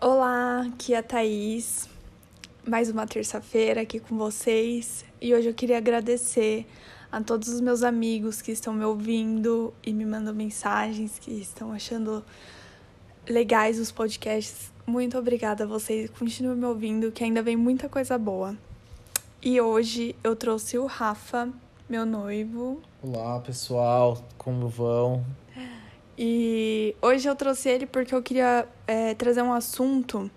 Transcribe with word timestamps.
Olá, 0.00 0.64
aqui 0.72 0.94
é 0.94 0.98
a 0.98 1.02
Thaís. 1.02 1.88
Mais 2.64 2.88
uma 2.88 3.04
terça-feira 3.04 3.80
aqui 3.80 3.98
com 3.98 4.16
vocês. 4.16 5.04
E 5.20 5.34
hoje 5.34 5.48
eu 5.48 5.54
queria 5.54 5.76
agradecer 5.76 6.68
a 7.10 7.20
todos 7.20 7.48
os 7.48 7.60
meus 7.60 7.82
amigos 7.82 8.40
que 8.40 8.52
estão 8.52 8.72
me 8.72 8.84
ouvindo 8.84 9.74
e 9.84 9.92
me 9.92 10.06
mandam 10.06 10.32
mensagens, 10.32 11.18
que 11.18 11.32
estão 11.32 11.72
achando 11.72 12.24
legais 13.28 13.80
os 13.80 13.90
podcasts. 13.90 14.72
Muito 14.86 15.18
obrigada 15.18 15.64
a 15.64 15.66
vocês. 15.66 16.08
Continuem 16.10 16.58
me 16.58 16.66
ouvindo, 16.66 17.10
que 17.10 17.24
ainda 17.24 17.42
vem 17.42 17.56
muita 17.56 17.88
coisa 17.88 18.16
boa. 18.16 18.56
E 19.42 19.60
hoje 19.60 20.14
eu 20.22 20.36
trouxe 20.36 20.78
o 20.78 20.86
Rafa, 20.86 21.48
meu 21.88 22.06
noivo. 22.06 22.80
Olá, 23.02 23.40
pessoal, 23.40 24.24
como 24.38 24.68
vão? 24.68 25.24
E 26.20 26.96
hoje 27.00 27.28
eu 27.28 27.36
trouxe 27.36 27.68
ele 27.68 27.86
porque 27.86 28.12
eu 28.12 28.20
queria 28.20 28.66
é, 28.88 29.14
trazer 29.14 29.40
um 29.40 29.52
assunto 29.52 30.28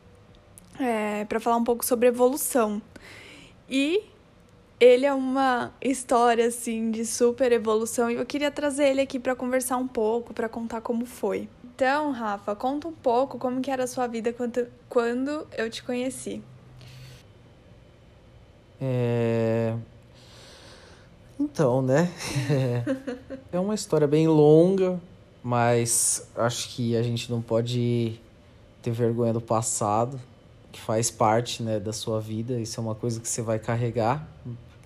é, 0.79 1.25
para 1.25 1.39
falar 1.39 1.57
um 1.57 1.63
pouco 1.63 1.83
sobre 1.83 2.07
evolução. 2.07 2.79
E 3.67 4.03
ele 4.79 5.07
é 5.07 5.13
uma 5.13 5.73
história 5.81 6.45
assim 6.45 6.91
de 6.91 7.03
super 7.03 7.51
evolução 7.51 8.11
e 8.11 8.15
eu 8.15 8.25
queria 8.27 8.51
trazer 8.51 8.89
ele 8.89 9.01
aqui 9.01 9.19
para 9.19 9.35
conversar 9.35 9.77
um 9.77 9.87
pouco, 9.87 10.35
para 10.35 10.47
contar 10.47 10.81
como 10.81 11.03
foi. 11.03 11.49
Então, 11.63 12.11
Rafa, 12.11 12.55
conta 12.55 12.87
um 12.87 12.93
pouco 12.93 13.39
como 13.39 13.59
que 13.59 13.71
era 13.71 13.85
a 13.85 13.87
sua 13.87 14.05
vida 14.05 14.31
quando, 14.31 14.67
quando 14.87 15.47
eu 15.57 15.67
te 15.67 15.81
conheci. 15.81 16.43
É... 18.79 19.75
Então, 21.39 21.81
né? 21.81 22.11
é 23.51 23.59
uma 23.59 23.73
história 23.73 24.05
bem 24.05 24.27
longa, 24.27 25.01
mas 25.43 26.27
acho 26.35 26.69
que 26.69 26.95
a 26.95 27.03
gente 27.03 27.31
não 27.31 27.41
pode 27.41 28.19
ter 28.81 28.91
vergonha 28.91 29.33
do 29.33 29.41
passado, 29.41 30.19
que 30.71 30.79
faz 30.79 31.11
parte, 31.11 31.61
né, 31.61 31.79
da 31.79 31.93
sua 31.93 32.19
vida. 32.19 32.59
Isso 32.59 32.79
é 32.79 32.83
uma 32.83 32.95
coisa 32.95 33.19
que 33.19 33.27
você 33.27 33.41
vai 33.41 33.59
carregar 33.59 34.27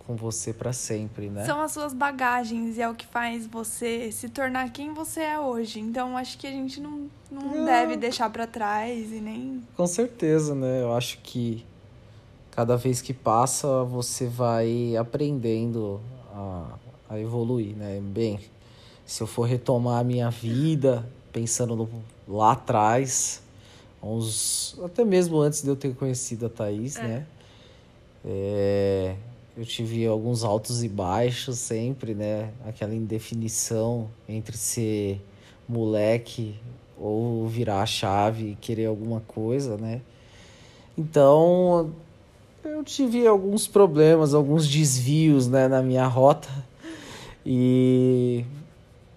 com 0.05 0.15
você 0.15 0.53
para 0.53 0.71
sempre, 0.71 1.29
né? 1.29 1.45
São 1.45 1.61
as 1.61 1.71
suas 1.71 1.93
bagagens 1.93 2.77
e 2.77 2.81
é 2.81 2.89
o 2.89 2.93
que 2.93 3.05
faz 3.07 3.47
você 3.47 4.11
se 4.11 4.29
tornar 4.29 4.71
quem 4.71 4.93
você 4.93 5.21
é 5.21 5.39
hoje. 5.39 5.79
Então 5.79 6.15
acho 6.15 6.37
que 6.37 6.45
a 6.45 6.51
gente 6.51 6.79
não, 6.79 7.09
não 7.31 7.63
é. 7.63 7.65
deve 7.65 7.97
deixar 7.97 8.29
para 8.29 8.45
trás 8.45 9.11
e 9.11 9.19
nem. 9.19 9.63
Com 9.75 9.87
certeza, 9.87 10.53
né? 10.53 10.83
Eu 10.83 10.93
acho 10.93 11.17
que 11.19 11.65
cada 12.51 12.77
vez 12.77 13.01
que 13.01 13.13
passa 13.13 13.83
você 13.83 14.27
vai 14.27 14.95
aprendendo 14.95 15.99
a, 16.31 16.77
a 17.09 17.19
evoluir, 17.19 17.75
né? 17.75 17.99
Bem, 17.99 18.39
se 19.05 19.21
eu 19.21 19.27
for 19.27 19.43
retomar 19.43 19.99
a 19.99 20.03
minha 20.03 20.29
vida, 20.29 21.07
pensando 21.31 21.75
no, 21.75 21.89
lá 22.27 22.53
atrás, 22.53 23.41
uns, 24.01 24.77
até 24.83 25.03
mesmo 25.03 25.39
antes 25.39 25.61
de 25.61 25.69
eu 25.69 25.75
ter 25.75 25.93
conhecido 25.95 26.45
a 26.45 26.49
Thaís, 26.49 26.95
é. 26.95 27.03
né? 27.03 27.27
É, 28.23 29.15
eu 29.55 29.63
tive 29.65 30.05
alguns 30.07 30.43
altos 30.43 30.83
e 30.83 30.89
baixos 30.89 31.59
sempre, 31.59 32.13
né? 32.15 32.51
Aquela 32.65 32.95
indefinição 32.95 34.09
entre 34.27 34.57
ser 34.57 35.21
moleque 35.67 36.55
ou 36.97 37.47
virar 37.47 37.81
a 37.81 37.85
chave 37.85 38.51
e 38.51 38.55
querer 38.55 38.85
alguma 38.85 39.21
coisa, 39.21 39.77
né? 39.77 40.01
Então, 40.97 41.91
eu 42.63 42.83
tive 42.83 43.27
alguns 43.27 43.67
problemas, 43.67 44.33
alguns 44.33 44.67
desvios, 44.67 45.47
né, 45.47 45.67
na 45.67 45.81
minha 45.81 46.07
rota. 46.07 46.49
E 47.45 48.43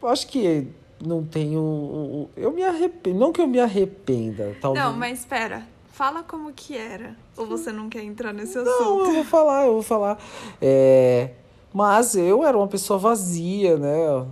acho 0.02 0.26
que 0.28 0.66
não 1.04 1.24
tenho. 1.24 2.28
Eu 2.36 2.52
me 2.52 2.62
arrependo. 2.62 3.18
Não 3.18 3.32
que 3.32 3.40
eu 3.40 3.46
me 3.46 3.60
arrependa. 3.60 4.56
Talvez... 4.60 4.84
Não, 4.84 4.92
mas 4.92 5.20
espera. 5.20 5.66
Fala 5.92 6.22
como 6.22 6.52
que 6.52 6.76
era. 6.76 7.16
Ou 7.36 7.46
você 7.46 7.72
não 7.72 7.88
quer 7.88 8.04
entrar 8.04 8.32
nesse 8.32 8.56
assunto? 8.56 8.80
Não, 8.80 9.06
eu 9.06 9.14
vou 9.14 9.24
falar, 9.24 9.66
eu 9.66 9.72
vou 9.72 9.82
falar. 9.82 10.18
É... 10.62 11.30
Mas 11.72 12.14
eu 12.14 12.44
era 12.44 12.56
uma 12.56 12.68
pessoa 12.68 12.98
vazia, 12.98 13.76
né? 13.76 14.26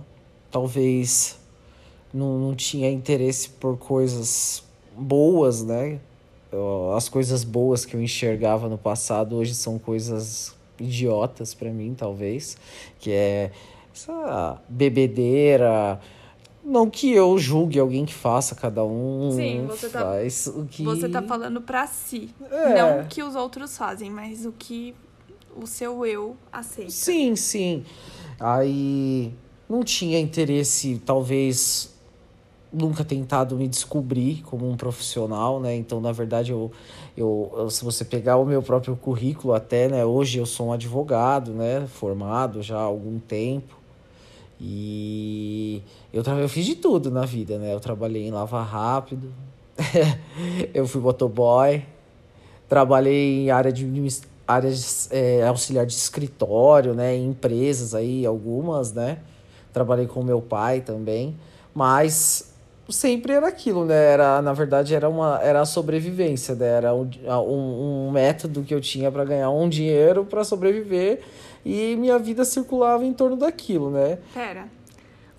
Talvez 0.49 1.37
não, 2.13 2.37
não 2.39 2.55
tinha 2.55 2.89
interesse 2.89 3.49
por 3.49 3.77
coisas 3.77 4.63
boas, 4.95 5.63
né? 5.63 5.99
As 6.95 7.09
coisas 7.09 7.43
boas 7.43 7.85
que 7.85 7.95
eu 7.95 8.01
enxergava 8.01 8.69
no 8.69 8.77
passado 8.77 9.35
hoje 9.35 9.53
são 9.53 9.77
coisas 9.77 10.55
idiotas 10.79 11.53
para 11.53 11.69
mim, 11.69 11.93
talvez. 11.93 12.57
Que 12.99 13.11
é 13.11 13.51
essa 13.97 14.61
bebedeira. 14.69 15.99
Não 16.63 16.89
que 16.89 17.11
eu 17.11 17.37
julgue 17.37 17.79
alguém 17.79 18.05
que 18.05 18.13
faça, 18.13 18.53
cada 18.53 18.83
um 18.83 19.31
Sim, 19.31 19.65
você 19.67 19.89
tá, 19.89 20.01
faz 20.01 20.47
o 20.47 20.65
que. 20.65 20.83
Você 20.83 21.09
tá 21.09 21.21
falando 21.21 21.61
pra 21.61 21.87
si. 21.87 22.29
É. 22.51 22.75
Não 22.75 23.01
o 23.01 23.07
que 23.07 23.23
os 23.23 23.35
outros 23.35 23.77
fazem, 23.77 24.09
mas 24.09 24.45
o 24.45 24.51
que 24.51 24.93
o 25.55 25.65
seu 25.65 26.05
eu 26.05 26.35
aceita. 26.51 26.91
Sim, 26.91 27.35
sim. 27.35 27.85
Aí 28.39 29.33
não 29.69 29.81
tinha 29.83 30.19
interesse, 30.19 31.01
talvez 31.05 31.95
nunca 32.71 33.03
tentado 33.03 33.55
me 33.55 33.67
descobrir 33.67 34.43
como 34.43 34.69
um 34.69 34.75
profissional, 34.75 35.59
né? 35.61 35.73
Então, 35.73 36.01
na 36.01 36.11
verdade, 36.11 36.51
eu, 36.51 36.69
eu, 37.15 37.69
se 37.69 37.83
você 37.83 38.03
pegar 38.03 38.35
o 38.35 38.45
meu 38.45 38.61
próprio 38.61 38.95
currículo 38.95 39.53
até, 39.53 39.87
né? 39.87 40.05
Hoje 40.05 40.37
eu 40.37 40.45
sou 40.45 40.67
um 40.67 40.73
advogado, 40.73 41.53
né? 41.53 41.87
Formado 41.87 42.61
já 42.61 42.77
há 42.77 42.81
algum 42.81 43.19
tempo. 43.19 43.86
E 44.59 45.83
eu, 46.11 46.23
eu 46.23 46.49
fiz 46.49 46.65
de 46.65 46.75
tudo 46.75 47.11
na 47.11 47.25
vida, 47.25 47.57
né? 47.57 47.73
Eu 47.73 47.79
trabalhei 47.79 48.27
em 48.27 48.31
Lava 48.31 48.61
Rápido, 48.63 49.31
eu 50.73 50.87
fui 50.87 50.99
motoboy, 50.99 51.83
trabalhei 52.67 53.45
em 53.45 53.51
área 53.51 53.71
de 53.71 53.85
áreas 54.47 55.09
é, 55.11 55.45
auxiliar 55.45 55.85
de 55.85 55.93
escritório, 55.93 56.93
né? 56.93 57.15
Em 57.15 57.27
empresas 57.27 57.93
aí, 57.93 58.25
algumas, 58.25 58.93
né? 58.93 59.19
Trabalhei 59.71 60.07
com 60.07 60.23
meu 60.23 60.41
pai 60.41 60.81
também, 60.81 61.35
mas 61.73 62.51
sempre 62.89 63.33
era 63.33 63.47
aquilo, 63.47 63.85
né? 63.85 64.13
Era, 64.13 64.41
na 64.41 64.53
verdade, 64.53 64.95
era, 64.95 65.07
uma, 65.09 65.39
era 65.43 65.61
a 65.61 65.65
sobrevivência, 65.65 66.55
né? 66.55 66.67
Era 66.67 66.95
um, 66.95 67.09
um, 67.27 68.07
um 68.07 68.11
método 68.11 68.63
que 68.63 68.73
eu 68.73 68.81
tinha 68.81 69.11
para 69.11 69.25
ganhar 69.25 69.49
um 69.49 69.67
dinheiro 69.67 70.25
para 70.25 70.43
sobreviver 70.43 71.21
e 71.67 71.95
minha 71.95 72.17
vida 72.17 72.45
circulava 72.45 73.03
em 73.05 73.13
torno 73.13 73.35
daquilo, 73.35 73.89
né? 73.91 74.19
Pera. 74.33 74.69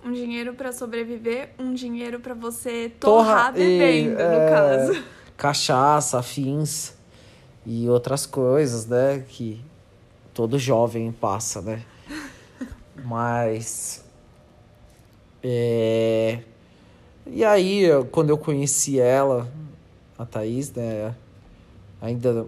Um 0.04 0.12
dinheiro 0.12 0.54
para 0.54 0.72
sobreviver, 0.72 1.50
um 1.58 1.74
dinheiro 1.74 2.20
para 2.20 2.34
você 2.34 2.88
torrar 3.00 3.46
Torra, 3.46 3.52
bebendo, 3.52 4.18
e, 4.18 4.22
é, 4.22 4.28
no 4.28 4.50
caso. 4.50 5.04
Cachaça, 5.36 6.18
afins 6.18 6.94
e 7.66 7.88
outras 7.88 8.26
coisas, 8.26 8.86
né? 8.86 9.24
Que 9.28 9.60
todo 10.34 10.58
jovem 10.58 11.10
passa, 11.12 11.60
né? 11.60 11.82
Mas. 13.04 14.04
É 15.42 16.40
e 17.30 17.44
aí, 17.44 17.86
quando 18.10 18.30
eu 18.30 18.38
conheci 18.38 18.98
ela, 18.98 19.52
a 20.18 20.24
Thaís, 20.24 20.72
né? 20.72 21.14
Ainda. 22.00 22.46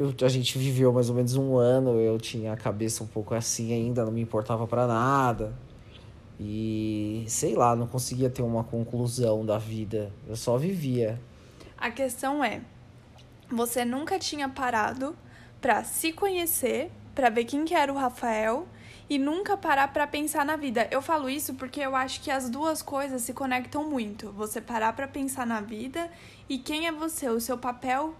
Eu, 0.00 0.14
a 0.24 0.28
gente 0.30 0.56
viveu 0.56 0.90
mais 0.94 1.10
ou 1.10 1.14
menos 1.14 1.36
um 1.36 1.58
ano, 1.58 2.00
eu 2.00 2.18
tinha 2.18 2.54
a 2.54 2.56
cabeça 2.56 3.04
um 3.04 3.06
pouco 3.06 3.34
assim 3.34 3.74
ainda, 3.74 4.02
não 4.02 4.10
me 4.10 4.22
importava 4.22 4.66
para 4.66 4.86
nada. 4.86 5.52
E 6.40 7.22
sei 7.28 7.54
lá, 7.54 7.76
não 7.76 7.86
conseguia 7.86 8.30
ter 8.30 8.40
uma 8.40 8.64
conclusão 8.64 9.44
da 9.44 9.58
vida. 9.58 10.10
Eu 10.26 10.36
só 10.36 10.56
vivia. 10.56 11.20
A 11.76 11.90
questão 11.90 12.42
é: 12.42 12.62
você 13.50 13.84
nunca 13.84 14.18
tinha 14.18 14.48
parado 14.48 15.14
para 15.60 15.84
se 15.84 16.14
conhecer, 16.14 16.90
para 17.14 17.28
ver 17.28 17.44
quem 17.44 17.66
que 17.66 17.74
era 17.74 17.92
o 17.92 17.96
Rafael 17.96 18.66
e 19.06 19.18
nunca 19.18 19.54
parar 19.54 19.92
para 19.92 20.06
pensar 20.06 20.46
na 20.46 20.56
vida. 20.56 20.88
Eu 20.90 21.02
falo 21.02 21.28
isso 21.28 21.52
porque 21.52 21.78
eu 21.82 21.94
acho 21.94 22.22
que 22.22 22.30
as 22.30 22.48
duas 22.48 22.80
coisas 22.80 23.20
se 23.20 23.34
conectam 23.34 23.84
muito. 23.84 24.32
Você 24.32 24.62
parar 24.62 24.94
para 24.94 25.06
pensar 25.06 25.46
na 25.46 25.60
vida 25.60 26.10
e 26.48 26.56
quem 26.56 26.86
é 26.86 26.92
você, 26.92 27.28
o 27.28 27.38
seu 27.38 27.58
papel 27.58 28.14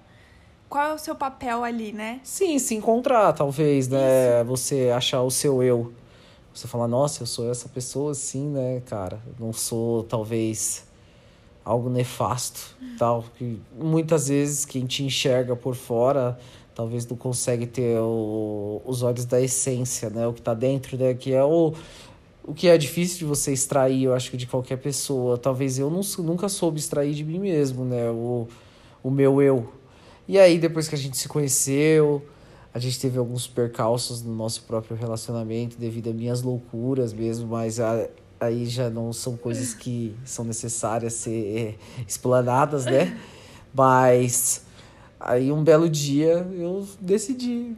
qual 0.70 0.92
é 0.92 0.94
o 0.94 0.98
seu 0.98 1.16
papel 1.16 1.64
ali, 1.64 1.92
né? 1.92 2.20
Sim, 2.22 2.56
se 2.60 2.76
encontrar, 2.76 3.32
talvez, 3.32 3.88
né? 3.88 4.38
Isso. 4.38 4.48
Você 4.48 4.92
achar 4.94 5.20
o 5.20 5.30
seu 5.30 5.62
eu. 5.64 5.92
Você 6.54 6.68
falar, 6.68 6.86
nossa, 6.86 7.24
eu 7.24 7.26
sou 7.26 7.50
essa 7.50 7.68
pessoa 7.68 8.12
assim, 8.12 8.46
né, 8.46 8.80
cara? 8.86 9.20
não 9.38 9.52
sou, 9.52 10.04
talvez, 10.04 10.84
algo 11.64 11.90
nefasto, 11.90 12.76
tal. 12.96 13.24
Que 13.36 13.60
muitas 13.76 14.28
vezes 14.28 14.64
quem 14.64 14.86
te 14.86 15.02
enxerga 15.02 15.56
por 15.56 15.74
fora 15.74 16.38
talvez 16.72 17.06
não 17.06 17.16
consegue 17.16 17.66
ter 17.66 17.98
o, 17.98 18.80
os 18.86 19.02
olhos 19.02 19.24
da 19.24 19.40
essência, 19.40 20.08
né? 20.08 20.26
O 20.26 20.32
que 20.32 20.38
está 20.38 20.54
dentro, 20.54 20.96
né? 20.96 21.14
Que 21.14 21.34
é 21.34 21.42
o, 21.42 21.74
o 22.44 22.54
que 22.54 22.68
é 22.68 22.78
difícil 22.78 23.18
de 23.18 23.24
você 23.24 23.52
extrair, 23.52 24.04
eu 24.04 24.14
acho 24.14 24.30
que 24.30 24.36
de 24.36 24.46
qualquer 24.46 24.76
pessoa. 24.76 25.36
Talvez 25.36 25.78
eu 25.78 25.90
não, 25.90 26.00
nunca 26.24 26.48
soube 26.48 26.78
extrair 26.78 27.12
de 27.12 27.24
mim 27.24 27.40
mesmo, 27.40 27.84
né? 27.84 28.08
O, 28.10 28.46
o 29.02 29.10
meu 29.10 29.42
eu. 29.42 29.79
E 30.30 30.38
aí, 30.38 30.58
depois 30.58 30.86
que 30.86 30.94
a 30.94 30.98
gente 30.98 31.16
se 31.16 31.26
conheceu, 31.26 32.24
a 32.72 32.78
gente 32.78 33.00
teve 33.00 33.18
alguns 33.18 33.48
percalços 33.48 34.22
no 34.22 34.32
nosso 34.32 34.62
próprio 34.62 34.96
relacionamento 34.96 35.76
devido 35.76 36.10
a 36.10 36.12
minhas 36.12 36.40
loucuras 36.40 37.12
mesmo, 37.12 37.48
mas 37.48 37.80
a, 37.80 38.06
aí 38.38 38.64
já 38.66 38.88
não 38.88 39.12
são 39.12 39.36
coisas 39.36 39.74
que 39.74 40.14
são 40.24 40.44
necessárias 40.44 41.14
ser 41.14 41.76
explanadas, 42.06 42.84
né? 42.84 43.18
Mas 43.74 44.64
aí 45.18 45.50
um 45.50 45.64
belo 45.64 45.88
dia 45.88 46.46
eu 46.52 46.86
decidi, 47.00 47.74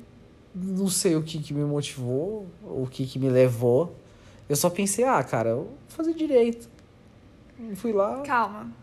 não 0.55 0.89
sei 0.89 1.17
o 1.17 1.23
que, 1.23 1.39
que 1.39 1.55
me 1.55 1.65
motivou, 1.65 2.47
o 2.63 2.87
que, 2.87 3.07
que 3.07 3.19
me 3.19 3.31
levou. 3.31 3.97
Eu 4.47 4.57
só 4.57 4.69
pensei, 4.69 5.07
ah, 5.07 5.25
cara, 5.25 5.49
eu 5.49 5.57
vou 5.57 5.75
fazer 5.89 6.13
direito. 6.13 6.69
Fui 7.77 7.95
lá. 7.95 8.21
Calma. 8.21 8.82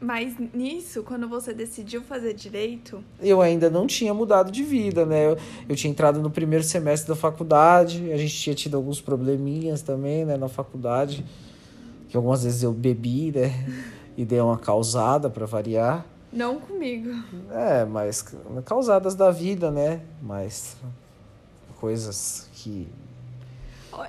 Mas 0.00 0.36
nisso, 0.54 1.02
quando 1.02 1.28
você 1.28 1.52
decidiu 1.52 2.02
fazer 2.02 2.32
direito. 2.32 3.02
Eu 3.20 3.40
ainda 3.40 3.68
não 3.68 3.84
tinha 3.86 4.14
mudado 4.14 4.52
de 4.52 4.62
vida, 4.62 5.04
né? 5.04 5.26
Eu, 5.26 5.38
eu 5.68 5.74
tinha 5.74 5.90
entrado 5.90 6.22
no 6.22 6.30
primeiro 6.30 6.64
semestre 6.64 7.08
da 7.08 7.16
faculdade, 7.16 8.12
a 8.12 8.16
gente 8.16 8.34
tinha 8.36 8.54
tido 8.54 8.76
alguns 8.76 9.00
probleminhas 9.00 9.82
também, 9.82 10.24
né, 10.24 10.36
na 10.36 10.48
faculdade. 10.48 11.24
Que 12.08 12.16
algumas 12.16 12.44
vezes 12.44 12.62
eu 12.62 12.72
bebi, 12.72 13.32
né? 13.32 13.52
E 14.16 14.24
dei 14.24 14.40
uma 14.40 14.56
causada 14.56 15.28
para 15.28 15.46
variar. 15.46 16.06
Não 16.32 16.60
comigo. 16.60 17.10
É, 17.50 17.84
mas 17.84 18.24
causadas 18.64 19.14
da 19.14 19.30
vida, 19.30 19.70
né? 19.70 20.00
Mas 20.22 20.76
coisas 21.76 22.48
que. 22.52 22.88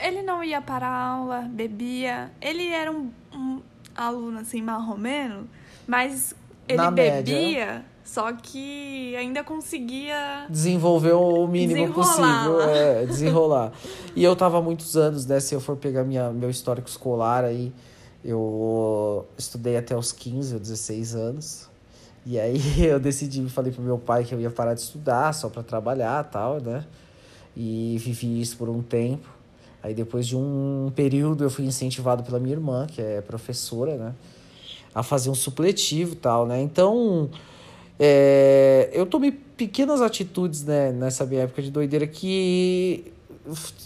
Ele 0.02 0.22
não 0.22 0.44
ia 0.44 0.62
para 0.62 0.88
a 0.88 1.08
aula, 1.08 1.42
bebia. 1.42 2.32
Ele 2.40 2.68
era 2.68 2.92
um, 2.92 3.12
um 3.34 3.60
aluno 3.96 4.40
assim, 4.40 4.62
marromeno 4.62 5.48
mas 5.90 6.36
ele 6.68 6.78
Na 6.78 6.92
bebia, 6.92 7.66
média. 7.66 7.86
só 8.04 8.32
que 8.32 9.16
ainda 9.16 9.44
conseguia. 9.44 10.46
Desenvolver 10.48 11.14
o 11.14 11.48
mínimo 11.48 11.92
possível. 11.92 12.62
É, 12.62 13.08
desenrolar. 13.08 13.74
e 14.16 14.24
eu 14.24 14.36
tava 14.36 14.60
há 14.60 14.62
muitos 14.62 14.96
anos, 14.96 15.26
né? 15.26 15.40
Se 15.40 15.56
eu 15.56 15.60
for 15.60 15.76
pegar 15.76 16.04
minha, 16.04 16.30
meu 16.30 16.52
histórico 16.52 16.88
escolar 16.88 17.44
aí, 17.44 17.74
eu 18.24 19.26
estudei 19.36 19.78
até 19.78 19.98
os 19.98 20.12
15 20.12 20.54
ou 20.54 20.60
16 20.60 21.16
anos. 21.16 21.68
E 22.24 22.40
aí 22.40 22.62
eu 22.86 23.00
decidi, 23.00 23.44
falei 23.50 23.72
pro 23.72 23.82
meu 23.82 23.98
pai 23.98 24.24
que 24.24 24.36
eu 24.36 24.40
ia 24.40 24.52
parar 24.52 24.76
de 24.76 24.82
estudar 24.82 25.34
só 25.34 25.50
para 25.50 25.64
trabalhar 25.64 26.24
tal, 26.26 26.62
né? 26.62 26.86
E 27.58 27.98
vivi 28.00 28.40
isso 28.40 28.58
por 28.58 28.70
um 28.70 28.84
tempo. 28.84 29.28
Aí 29.82 29.96
depois 29.96 30.28
de 30.28 30.38
um 30.38 30.92
período 30.96 31.44
eu 31.44 31.50
fui 31.50 31.66
incentivado 31.66 32.22
pela 32.22 32.40
minha 32.40 32.54
irmã, 32.54 32.86
que 32.86 33.02
é 33.02 33.22
professora, 33.22 33.96
né? 33.96 34.14
A 34.94 35.04
fazer 35.04 35.30
um 35.30 35.36
supletivo 35.36 36.14
e 36.14 36.18
tal, 36.18 36.46
né? 36.46 36.62
Então, 36.62 37.30
é, 38.00 38.90
eu 38.94 39.06
tomei 39.06 39.32
pequenas 39.32 40.02
atitudes, 40.02 40.64
né, 40.64 40.92
nessa 40.92 41.26
minha 41.26 41.42
época 41.42 41.62
de 41.62 41.70
doideira 41.70 42.08
que 42.08 43.12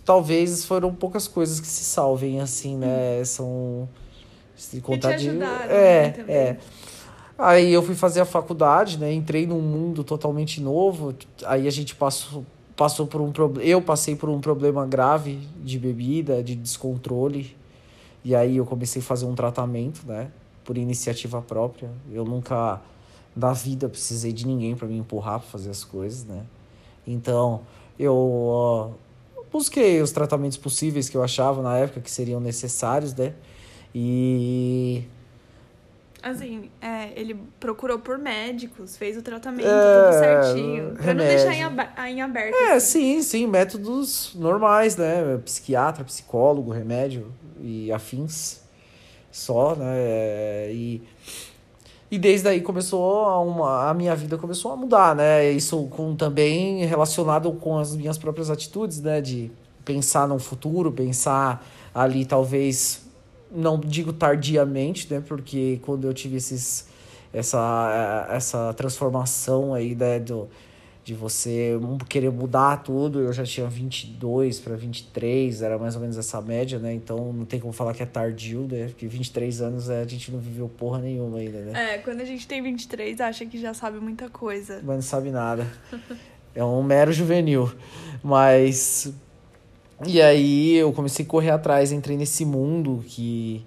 talvez 0.05 0.65
foram 0.65 0.93
poucas 0.93 1.27
coisas 1.27 1.59
que 1.59 1.67
se 1.67 1.83
salvem, 1.83 2.39
assim, 2.39 2.77
né? 2.77 3.19
Hum. 3.21 3.25
São. 3.25 3.89
Se 4.55 4.79
contar 4.81 5.15
de. 5.17 5.29
É, 5.29 5.33
né, 5.33 6.25
é. 6.27 6.57
Aí 7.37 7.73
eu 7.73 7.81
fui 7.81 7.95
fazer 7.95 8.21
a 8.21 8.25
faculdade, 8.25 8.99
né? 8.99 9.11
Entrei 9.11 9.47
num 9.47 9.61
mundo 9.61 10.03
totalmente 10.03 10.61
novo. 10.61 11.13
Aí 11.45 11.67
a 11.67 11.71
gente 11.71 11.95
passou, 11.95 12.45
passou 12.75 13.07
por 13.07 13.19
um 13.19 13.31
problema. 13.31 13.67
Eu 13.67 13.81
passei 13.81 14.15
por 14.15 14.29
um 14.29 14.39
problema 14.39 14.85
grave 14.85 15.39
de 15.63 15.79
bebida, 15.79 16.43
de 16.43 16.55
descontrole. 16.55 17.55
E 18.23 18.35
aí 18.35 18.57
eu 18.57 18.65
comecei 18.65 19.01
a 19.01 19.05
fazer 19.05 19.25
um 19.25 19.33
tratamento, 19.33 20.05
né? 20.05 20.29
Por 20.63 20.77
iniciativa 20.77 21.41
própria. 21.41 21.89
Eu 22.11 22.25
nunca 22.25 22.81
da 23.35 23.51
vida 23.51 23.89
precisei 23.89 24.31
de 24.31 24.45
ninguém 24.45 24.75
para 24.75 24.87
me 24.87 24.97
empurrar 24.97 25.39
para 25.39 25.49
fazer 25.49 25.69
as 25.69 25.83
coisas, 25.83 26.23
né? 26.23 26.43
Então, 27.05 27.61
eu 27.97 28.15
uh, 28.15 28.93
busquei 29.51 30.01
os 30.01 30.11
tratamentos 30.11 30.57
possíveis 30.57 31.09
que 31.09 31.17
eu 31.17 31.23
achava 31.23 31.61
na 31.61 31.77
época 31.77 32.01
que 32.01 32.11
seriam 32.11 32.39
necessários, 32.39 33.13
né? 33.13 33.33
E 33.93 35.03
Assim, 36.23 36.71
é, 36.81 37.11
ele 37.19 37.35
procurou 37.59 37.99
por 37.99 38.17
médicos, 38.17 38.95
fez 38.95 39.17
o 39.17 39.21
tratamento, 39.21 39.67
é, 39.67 40.05
tudo 40.05 40.19
certinho. 40.19 40.91
Pra 40.93 41.03
remédio. 41.07 41.15
não 41.15 41.25
deixar 41.25 42.07
em, 42.07 42.13
em 42.13 42.21
aberto. 42.21 42.55
É, 42.55 42.73
assim. 42.75 43.21
sim, 43.21 43.21
sim, 43.21 43.47
métodos 43.47 44.31
normais, 44.33 44.95
né? 44.95 45.37
Psiquiatra, 45.43 46.01
psicólogo, 46.05 46.71
remédio 46.71 47.29
e 47.59 47.91
afins 47.91 48.62
só, 49.33 49.75
né? 49.75 50.71
E, 50.71 51.01
e 52.11 52.19
desde 52.19 52.47
aí 52.47 52.61
começou 52.61 53.25
a, 53.25 53.41
uma, 53.41 53.89
a 53.89 53.93
minha 53.93 54.15
vida 54.15 54.37
começou 54.37 54.71
a 54.71 54.77
mudar, 54.77 55.15
né? 55.15 55.51
Isso 55.51 55.87
com 55.87 56.15
também 56.15 56.85
relacionado 56.85 57.51
com 57.53 57.77
as 57.77 57.95
minhas 57.95 58.17
próprias 58.17 58.51
atitudes, 58.51 59.01
né? 59.01 59.19
De 59.19 59.51
pensar 59.83 60.27
no 60.27 60.37
futuro, 60.37 60.91
pensar 60.91 61.65
ali 61.93 62.25
talvez 62.25 63.01
não 63.51 63.79
digo 63.79 64.13
tardiamente, 64.13 65.11
né? 65.11 65.23
Porque 65.27 65.79
quando 65.83 66.05
eu 66.05 66.13
tive 66.13 66.37
esses 66.37 66.87
essa 67.33 68.27
essa 68.29 68.73
transformação 68.73 69.73
aí 69.73 69.95
né, 69.95 70.19
do 70.19 70.47
de 71.03 71.13
você 71.13 71.77
querer 72.07 72.31
mudar 72.31 72.77
tudo. 72.77 73.19
Eu 73.19 73.33
já 73.33 73.43
tinha 73.43 73.67
22 73.67 74.59
para 74.59 74.75
23, 74.75 75.61
era 75.61 75.77
mais 75.77 75.95
ou 75.95 76.01
menos 76.01 76.17
essa 76.17 76.41
média, 76.41 76.79
né? 76.79 76.93
Então 76.93 77.33
não 77.33 77.45
tem 77.45 77.59
como 77.59 77.73
falar 77.73 77.93
que 77.93 78.01
é 78.01 78.05
tardio, 78.05 78.67
né? 78.69 78.87
Porque 78.87 79.07
23 79.07 79.61
anos 79.61 79.89
é, 79.89 80.01
a 80.01 80.07
gente 80.07 80.31
não 80.31 80.39
viveu 80.39 80.69
porra 80.69 80.99
nenhuma 80.99 81.39
ainda, 81.39 81.59
né? 81.59 81.95
É, 81.95 81.97
quando 81.97 82.21
a 82.21 82.25
gente 82.25 82.47
tem 82.47 82.61
23, 82.61 83.19
acha 83.19 83.45
que 83.45 83.59
já 83.59 83.73
sabe 83.73 83.99
muita 83.99 84.29
coisa. 84.29 84.81
Mas 84.83 84.95
não 84.95 85.01
sabe 85.01 85.29
nada. 85.29 85.67
é 86.55 86.63
um 86.63 86.81
mero 86.81 87.11
juvenil. 87.11 87.71
Mas. 88.23 89.13
E 90.05 90.21
aí 90.21 90.75
eu 90.75 90.91
comecei 90.91 91.25
a 91.25 91.27
correr 91.27 91.51
atrás, 91.51 91.91
entrei 91.91 92.17
nesse 92.17 92.43
mundo 92.43 93.03
que 93.07 93.63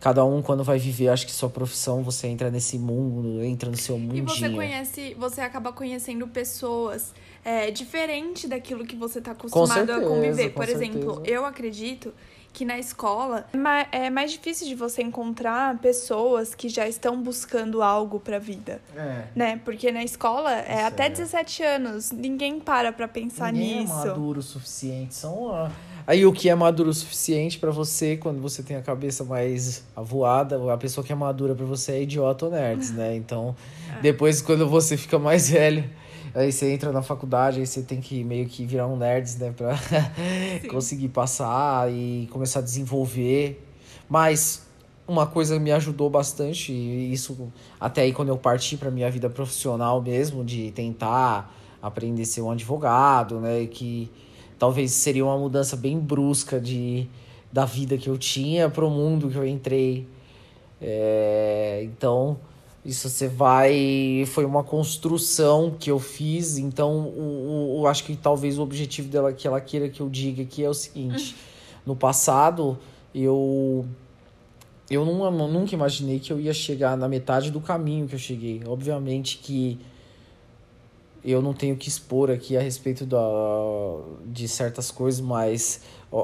cada 0.00 0.24
um 0.24 0.42
quando 0.42 0.62
vai 0.62 0.78
viver, 0.78 1.08
acho 1.08 1.26
que 1.26 1.32
sua 1.32 1.48
profissão, 1.48 2.02
você 2.02 2.26
entra 2.26 2.50
nesse 2.50 2.78
mundo, 2.78 3.42
entra 3.42 3.70
no 3.70 3.76
seu 3.76 3.98
mundinho. 3.98 4.18
E 4.18 4.26
você 4.26 4.50
conhece, 4.50 5.14
você 5.18 5.40
acaba 5.40 5.72
conhecendo 5.72 6.26
pessoas 6.28 7.14
é, 7.44 7.70
diferente 7.70 8.46
daquilo 8.46 8.84
que 8.84 8.96
você 8.96 9.18
está 9.18 9.32
acostumado 9.32 9.74
certeza, 9.74 9.98
a 9.98 10.08
conviver. 10.08 10.50
Por 10.50 10.66
certeza. 10.66 10.84
exemplo, 10.84 11.22
eu 11.24 11.44
acredito 11.44 12.12
que 12.56 12.64
na 12.64 12.78
escola 12.78 13.46
é 13.92 14.08
mais 14.08 14.32
difícil 14.32 14.66
de 14.66 14.74
você 14.74 15.02
encontrar 15.02 15.76
pessoas 15.78 16.54
que 16.54 16.70
já 16.70 16.88
estão 16.88 17.22
buscando 17.22 17.82
algo 17.82 18.18
para 18.18 18.36
a 18.36 18.38
vida. 18.38 18.80
É. 18.96 19.24
Né? 19.36 19.60
Porque 19.62 19.92
na 19.92 20.02
escola 20.02 20.50
é 20.50 20.78
Isso 20.78 20.86
até 20.86 21.06
é. 21.06 21.10
17 21.10 21.62
anos, 21.62 22.10
ninguém 22.12 22.58
para 22.58 22.92
para 22.92 23.06
pensar 23.06 23.52
ninguém 23.52 23.76
é 23.76 23.80
nisso. 23.82 23.92
É 23.92 24.06
maduro 24.06 24.40
o 24.40 24.42
suficiente, 24.42 25.14
são 25.14 25.70
Aí 26.06 26.24
o 26.24 26.32
que 26.32 26.48
é 26.48 26.54
maduro 26.54 26.90
o 26.90 26.94
suficiente 26.94 27.58
para 27.58 27.72
você, 27.72 28.16
quando 28.16 28.40
você 28.40 28.62
tem 28.62 28.76
a 28.76 28.82
cabeça 28.82 29.24
mais 29.24 29.82
avoada, 29.96 30.72
a 30.72 30.76
pessoa 30.76 31.04
que 31.04 31.12
é 31.12 31.16
madura 31.16 31.52
para 31.52 31.66
você 31.66 31.92
é 31.92 32.02
idiota 32.02 32.44
ou 32.44 32.52
nerds, 32.52 32.92
né? 32.92 33.16
Então, 33.16 33.56
é. 33.98 34.00
depois 34.02 34.40
quando 34.40 34.68
você 34.68 34.96
fica 34.96 35.18
mais 35.18 35.50
velho, 35.50 35.84
aí 36.32 36.52
você 36.52 36.70
entra 36.72 36.92
na 36.92 37.02
faculdade, 37.02 37.58
aí 37.58 37.66
você 37.66 37.82
tem 37.82 38.00
que 38.00 38.22
meio 38.22 38.46
que 38.46 38.64
virar 38.64 38.86
um 38.86 38.96
nerds, 38.96 39.36
né, 39.36 39.52
para 39.56 39.76
conseguir 40.70 41.08
passar 41.08 41.90
e 41.90 42.28
começar 42.30 42.60
a 42.60 42.62
desenvolver. 42.62 43.60
Mas 44.08 44.64
uma 45.08 45.26
coisa 45.26 45.58
me 45.58 45.72
ajudou 45.72 46.08
bastante, 46.08 46.72
e 46.72 47.12
isso 47.12 47.50
até 47.80 48.02
aí 48.02 48.12
quando 48.12 48.28
eu 48.28 48.38
parti 48.38 48.76
para 48.76 48.92
minha 48.92 49.10
vida 49.10 49.28
profissional 49.28 50.00
mesmo, 50.00 50.44
de 50.44 50.70
tentar 50.70 51.52
aprender 51.82 52.22
a 52.22 52.26
ser 52.26 52.42
um 52.42 52.50
advogado, 52.52 53.40
né, 53.40 53.66
que 53.66 54.08
talvez 54.58 54.92
seria 54.92 55.24
uma 55.24 55.38
mudança 55.38 55.76
bem 55.76 55.98
brusca 55.98 56.60
de, 56.60 57.08
da 57.52 57.64
vida 57.64 57.96
que 57.96 58.08
eu 58.08 58.18
tinha 58.18 58.68
para 58.68 58.84
o 58.84 58.90
mundo 58.90 59.28
que 59.28 59.36
eu 59.36 59.46
entrei. 59.46 60.06
É, 60.80 61.82
então, 61.84 62.38
isso 62.84 63.08
você 63.08 63.26
vai. 63.26 64.24
Foi 64.28 64.44
uma 64.44 64.62
construção 64.62 65.74
que 65.78 65.90
eu 65.90 65.98
fiz. 65.98 66.56
Então, 66.56 67.08
o, 67.08 67.80
o, 67.80 67.86
acho 67.86 68.04
que 68.04 68.16
talvez 68.16 68.58
o 68.58 68.62
objetivo 68.62 69.08
dela 69.08 69.32
que 69.32 69.46
ela 69.46 69.60
queira 69.60 69.88
que 69.88 70.00
eu 70.00 70.08
diga 70.08 70.42
aqui 70.42 70.62
é 70.62 70.68
o 70.68 70.74
seguinte: 70.74 71.34
no 71.84 71.96
passado, 71.96 72.78
eu. 73.14 73.84
Eu 74.88 75.04
nunca 75.04 75.74
imaginei 75.74 76.20
que 76.20 76.32
eu 76.32 76.38
ia 76.38 76.54
chegar 76.54 76.96
na 76.96 77.08
metade 77.08 77.50
do 77.50 77.60
caminho 77.60 78.06
que 78.06 78.14
eu 78.14 78.18
cheguei. 78.20 78.62
Obviamente 78.64 79.38
que 79.38 79.80
eu 81.26 81.42
não 81.42 81.52
tenho 81.52 81.76
que 81.76 81.88
expor 81.88 82.30
aqui 82.30 82.56
a 82.56 82.60
respeito 82.60 83.04
da, 83.04 83.18
de 84.24 84.46
certas 84.46 84.90
coisas, 84.92 85.20
mas 85.20 85.80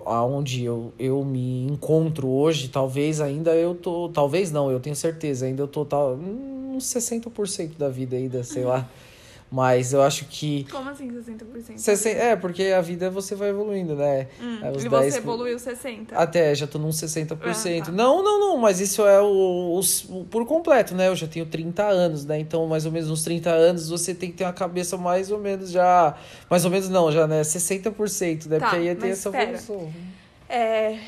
aonde 0.06 0.64
eu, 0.64 0.92
eu 0.98 1.24
me 1.24 1.66
encontro 1.66 2.28
hoje, 2.28 2.68
talvez 2.68 3.20
ainda 3.20 3.54
eu 3.54 3.74
tô. 3.74 4.08
Talvez 4.08 4.52
não, 4.52 4.70
eu 4.70 4.78
tenho 4.78 4.94
certeza, 4.94 5.46
ainda 5.46 5.62
eu 5.62 5.68
tô 5.68 5.84
tal, 5.84 6.14
uns 6.14 6.84
60% 6.84 7.76
da 7.76 7.88
vida 7.88 8.16
ainda, 8.16 8.44
sei 8.44 8.64
lá. 8.64 8.88
Mas 9.52 9.92
eu 9.92 10.00
acho 10.00 10.24
que. 10.24 10.64
Como 10.70 10.88
assim 10.88 11.12
60%? 11.12 11.76
60, 11.76 12.18
é, 12.18 12.34
porque 12.34 12.68
a 12.68 12.80
vida 12.80 13.10
você 13.10 13.34
vai 13.34 13.50
evoluindo, 13.50 13.94
né? 13.94 14.28
Hum, 14.40 14.58
é, 14.62 14.70
e 14.70 14.88
10, 14.88 15.12
você 15.12 15.18
evoluiu 15.18 15.58
60%. 15.58 16.06
Até, 16.12 16.54
já 16.54 16.66
tô 16.66 16.78
num 16.78 16.88
60%. 16.88 17.82
Ah, 17.82 17.84
tá. 17.84 17.92
Não, 17.92 18.22
não, 18.22 18.40
não, 18.40 18.56
mas 18.56 18.80
isso 18.80 19.06
é 19.06 19.20
o, 19.20 19.26
o, 19.78 19.80
o, 19.80 20.24
por 20.24 20.46
completo, 20.46 20.94
né? 20.94 21.08
Eu 21.08 21.14
já 21.14 21.26
tenho 21.26 21.44
30 21.44 21.84
anos, 21.84 22.24
né? 22.24 22.38
Então, 22.38 22.66
mais 22.66 22.86
ou 22.86 22.92
menos 22.92 23.10
uns 23.10 23.24
30 23.24 23.50
anos, 23.50 23.90
você 23.90 24.14
tem 24.14 24.30
que 24.30 24.38
ter 24.38 24.44
uma 24.44 24.54
cabeça 24.54 24.96
mais 24.96 25.30
ou 25.30 25.38
menos 25.38 25.70
já. 25.70 26.16
Mais 26.48 26.64
ou 26.64 26.70
menos 26.70 26.88
não, 26.88 27.12
já, 27.12 27.26
né? 27.26 27.42
60%, 27.42 28.46
né? 28.46 28.58
Tá, 28.58 28.70
porque 28.70 28.88
aí 28.88 28.96
tem 28.96 29.10
essa 29.10 29.28
evolução. 29.28 29.92
É. 30.48 30.98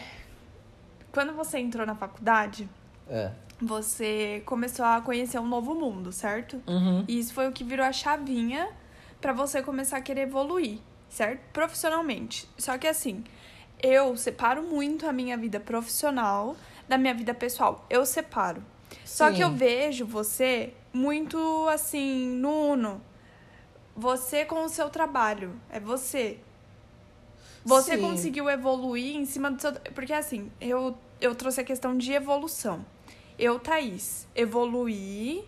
Quando 1.11 1.33
você 1.33 1.59
entrou 1.59 1.87
na 1.87 1.95
faculdade. 1.95 2.69
É 3.09 3.31
você 3.61 4.43
começou 4.45 4.85
a 4.85 5.01
conhecer 5.01 5.39
um 5.39 5.47
novo 5.47 5.75
mundo, 5.75 6.13
certo? 6.13 6.63
Uhum. 6.67 7.05
E 7.09 7.19
isso 7.19 7.33
foi 7.33 7.49
o 7.49 7.53
que 7.53 7.65
virou 7.65 7.87
a 7.87 7.93
chavinha 7.93 8.69
para 9.21 9.33
você 9.33 9.63
começar 9.63 9.99
a 9.99 10.01
querer 10.01 10.23
evoluir, 10.23 10.79
certo? 11.09 11.41
Profissionalmente. 11.53 12.49
Só 12.59 12.77
que 12.77 12.87
assim, 12.87 13.25
eu 13.83 14.17
separo 14.17 14.63
muito 14.63 15.07
a 15.07 15.13
minha 15.13 15.37
vida 15.37 15.59
profissional 15.61 16.57
da 16.89 16.99
minha 16.99 17.15
vida 17.15 17.33
pessoal. 17.33 17.87
Eu 17.89 18.05
separo. 18.05 18.63
Só 19.05 19.29
Sim. 19.29 19.35
que 19.35 19.43
eu 19.43 19.51
vejo 19.53 20.05
você 20.05 20.75
muito 20.93 21.39
assim, 21.69 22.29
no 22.37 22.73
uno. 22.73 23.01
Você 23.97 24.45
com 24.45 24.65
o 24.65 24.69
seu 24.69 24.91
trabalho. 24.91 25.59
É 25.71 25.81
você. 25.81 26.39
Você 27.65 27.97
Sim. 27.97 28.03
conseguiu 28.03 28.51
evoluir 28.51 29.17
em 29.17 29.25
cima 29.25 29.51
do 29.51 29.61
seu. 29.61 29.73
Porque 29.95 30.13
assim, 30.13 30.51
eu, 30.61 30.97
eu 31.21 31.35
trouxe 31.35 31.61
a 31.61 31.65
questão 31.65 31.97
de 31.97 32.13
evolução. 32.13 32.85
Eu, 33.39 33.59
Thaís, 33.59 34.27
evoluí 34.35 35.45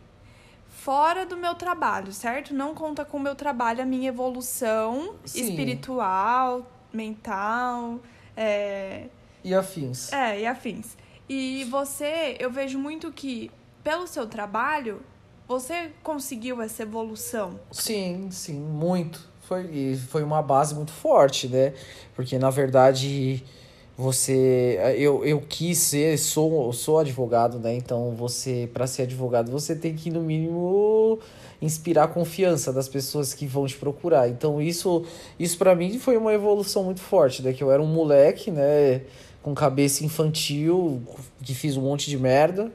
fora 0.68 1.24
do 1.24 1.36
meu 1.36 1.54
trabalho, 1.54 2.12
certo? 2.12 2.52
Não 2.54 2.74
conta 2.74 3.04
com 3.04 3.16
o 3.16 3.20
meu 3.20 3.34
trabalho 3.34 3.82
a 3.82 3.86
minha 3.86 4.08
evolução 4.08 5.14
Sim. 5.24 5.40
espiritual, 5.42 6.70
mental, 6.92 8.00
é, 8.36 9.06
E 9.42 9.54
afins. 9.54 10.12
é, 10.12 10.40
e 10.40 10.46
afins. 10.46 10.96
E 11.28 11.64
você, 11.64 12.36
eu 12.38 12.50
vejo 12.50 12.78
muito 12.78 13.10
que, 13.12 13.50
pelo 13.82 14.06
seu 14.06 14.26
trabalho, 14.26 15.00
você 15.48 15.92
conseguiu 16.02 16.60
essa 16.60 16.82
evolução. 16.82 17.58
Sim, 17.72 18.28
sim, 18.30 18.58
muito. 18.58 19.28
Foi, 19.42 19.64
e 19.66 19.96
foi 19.96 20.24
uma 20.24 20.42
base 20.42 20.74
muito 20.74 20.90
forte, 20.90 21.46
né? 21.48 21.72
Porque 22.16 22.36
na 22.38 22.50
verdade 22.50 23.44
você. 23.96 24.78
Eu, 24.98 25.24
eu 25.24 25.40
quis 25.40 25.78
ser, 25.78 26.18
sou, 26.18 26.72
sou 26.72 26.98
advogado, 26.98 27.58
né? 27.58 27.74
Então 27.74 28.10
você, 28.12 28.68
para 28.72 28.86
ser 28.86 29.02
advogado, 29.02 29.50
você 29.50 29.74
tem 29.74 29.94
que, 29.94 30.10
no 30.10 30.20
mínimo, 30.20 31.18
inspirar 31.62 32.04
a 32.04 32.08
confiança 32.08 32.72
das 32.72 32.88
pessoas 32.88 33.32
que 33.32 33.46
vão 33.46 33.66
te 33.66 33.76
procurar. 33.76 34.28
Então 34.28 34.60
isso, 34.60 35.04
isso 35.38 35.56
para 35.56 35.74
mim 35.74 35.98
foi 35.98 36.16
uma 36.16 36.32
evolução 36.32 36.84
muito 36.84 37.00
forte, 37.00 37.42
né? 37.42 37.52
Que 37.52 37.62
eu 37.62 37.70
era 37.72 37.82
um 37.82 37.86
moleque, 37.86 38.50
né? 38.50 39.02
Com 39.42 39.54
cabeça 39.54 40.04
infantil, 40.04 41.00
que 41.42 41.54
fiz 41.54 41.76
um 41.76 41.82
monte 41.82 42.10
de 42.10 42.18
merda. 42.18 42.70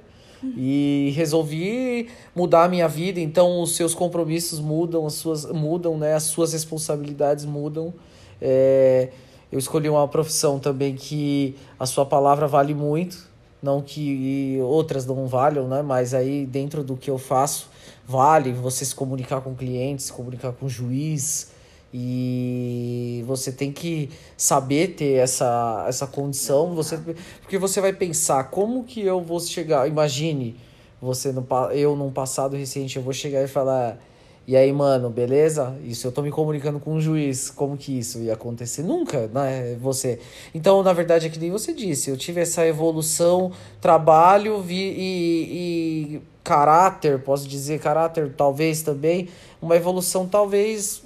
E 0.57 1.13
resolvi 1.15 2.09
mudar 2.35 2.63
a 2.63 2.67
minha 2.67 2.87
vida, 2.87 3.19
então 3.19 3.61
os 3.61 3.75
seus 3.75 3.93
compromissos 3.93 4.59
mudam, 4.59 5.05
as 5.05 5.13
suas 5.13 5.45
mudam, 5.45 5.99
né? 5.99 6.15
As 6.15 6.23
suas 6.23 6.53
responsabilidades 6.53 7.45
mudam. 7.45 7.93
É, 8.41 9.09
eu 9.51 9.59
escolhi 9.59 9.89
uma 9.89 10.07
profissão 10.07 10.59
também 10.59 10.95
que 10.95 11.55
a 11.79 11.85
sua 11.85 12.05
palavra 12.05 12.47
vale 12.47 12.73
muito, 12.73 13.29
não 13.61 13.81
que 13.81 14.57
outras 14.63 15.05
não 15.05 15.27
valham, 15.27 15.67
né? 15.67 15.81
Mas 15.81 16.13
aí 16.13 16.45
dentro 16.45 16.83
do 16.83 16.95
que 16.95 17.09
eu 17.09 17.17
faço 17.17 17.69
vale 18.07 18.51
você 18.51 18.83
se 18.85 18.95
comunicar 18.95 19.41
com 19.41 19.53
clientes, 19.53 20.05
se 20.05 20.13
comunicar 20.13 20.51
com 20.53 20.67
juiz 20.67 21.51
e 21.93 23.23
você 23.27 23.51
tem 23.51 23.71
que 23.71 24.09
saber 24.37 24.95
ter 24.95 25.15
essa, 25.15 25.85
essa 25.87 26.07
condição, 26.07 26.73
você 26.73 26.97
porque 27.41 27.57
você 27.57 27.81
vai 27.81 27.91
pensar 27.91 28.45
como 28.45 28.83
que 28.85 29.01
eu 29.01 29.21
vou 29.21 29.39
chegar, 29.39 29.87
imagine 29.87 30.55
você 31.01 31.31
no, 31.31 31.45
eu 31.73 31.95
num 31.95 32.11
passado 32.11 32.55
recente 32.55 32.95
eu 32.95 33.03
vou 33.03 33.11
chegar 33.11 33.43
e 33.43 33.47
falar 33.47 33.97
e 34.47 34.57
aí, 34.57 34.73
mano, 34.73 35.09
beleza? 35.09 35.77
Isso 35.83 36.07
eu 36.07 36.11
tô 36.11 36.21
me 36.21 36.31
comunicando 36.31 36.79
com 36.79 36.95
um 36.95 37.01
juiz, 37.01 37.49
como 37.49 37.77
que 37.77 37.99
isso 37.99 38.19
ia 38.19 38.33
acontecer? 38.33 38.81
Nunca, 38.81 39.27
né? 39.27 39.77
Você. 39.79 40.19
Então, 40.53 40.81
na 40.81 40.91
verdade, 40.93 41.27
é 41.27 41.29
que 41.29 41.39
nem 41.39 41.51
você 41.51 41.73
disse, 41.73 42.09
eu 42.09 42.17
tive 42.17 42.41
essa 42.41 42.65
evolução, 42.65 43.51
trabalho 43.79 44.59
vi, 44.61 44.75
e, 44.75 46.15
e 46.15 46.21
caráter, 46.43 47.19
posso 47.19 47.47
dizer 47.47 47.79
caráter, 47.79 48.33
talvez 48.35 48.81
também, 48.81 49.29
uma 49.61 49.75
evolução 49.75 50.27
talvez 50.27 51.03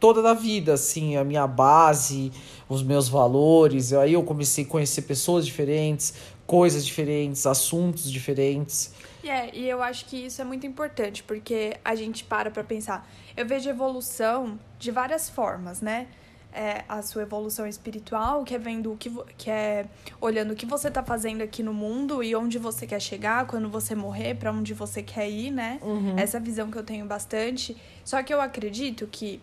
toda 0.00 0.22
da 0.22 0.32
vida, 0.32 0.72
assim, 0.72 1.16
a 1.16 1.22
minha 1.22 1.46
base, 1.46 2.32
os 2.66 2.82
meus 2.82 3.08
valores. 3.08 3.92
Aí 3.92 4.14
eu 4.14 4.22
comecei 4.22 4.64
a 4.64 4.66
conhecer 4.66 5.02
pessoas 5.02 5.44
diferentes, 5.44 6.14
coisas 6.46 6.84
diferentes, 6.84 7.46
assuntos 7.46 8.10
diferentes. 8.10 8.90
E, 9.22 9.28
é, 9.28 9.50
e 9.54 9.68
eu 9.68 9.82
acho 9.82 10.06
que 10.06 10.16
isso 10.16 10.40
é 10.40 10.44
muito 10.44 10.66
importante, 10.66 11.22
porque 11.22 11.76
a 11.84 11.94
gente 11.94 12.24
para 12.24 12.50
pra 12.50 12.64
pensar. 12.64 13.08
Eu 13.36 13.46
vejo 13.46 13.68
evolução 13.68 14.58
de 14.78 14.90
várias 14.90 15.28
formas, 15.28 15.80
né? 15.80 16.06
É, 16.52 16.84
a 16.88 17.00
sua 17.00 17.22
evolução 17.22 17.64
espiritual, 17.64 18.42
que 18.42 18.54
é 18.54 18.58
vendo 18.58 18.92
o 18.92 18.96
que, 18.96 19.08
que 19.38 19.48
é 19.48 19.86
olhando 20.20 20.52
o 20.52 20.56
que 20.56 20.66
você 20.66 20.90
tá 20.90 21.00
fazendo 21.00 21.42
aqui 21.42 21.62
no 21.62 21.72
mundo 21.72 22.24
e 22.24 22.34
onde 22.34 22.58
você 22.58 22.88
quer 22.88 23.00
chegar 23.00 23.46
quando 23.46 23.68
você 23.68 23.94
morrer, 23.94 24.34
pra 24.34 24.50
onde 24.50 24.74
você 24.74 25.00
quer 25.00 25.30
ir, 25.30 25.52
né? 25.52 25.78
Essa 26.18 26.40
visão 26.40 26.68
que 26.68 26.76
eu 26.76 26.82
tenho 26.82 27.06
bastante. 27.06 27.76
Só 28.04 28.20
que 28.22 28.34
eu 28.34 28.40
acredito 28.40 29.06
que 29.06 29.40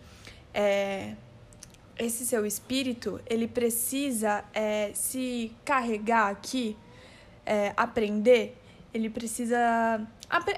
é, 0.52 1.14
esse 1.98 2.24
seu 2.26 2.46
espírito, 2.46 3.20
ele 3.26 3.48
precisa 3.48 4.44
é, 4.52 4.90
se 4.94 5.52
carregar 5.64 6.30
aqui, 6.30 6.76
é, 7.44 7.72
aprender, 7.76 8.56
ele 8.98 9.10
precisa. 9.10 10.00